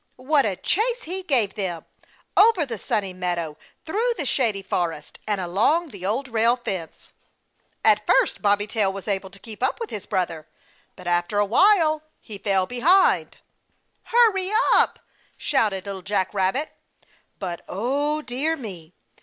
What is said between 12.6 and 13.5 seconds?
behind.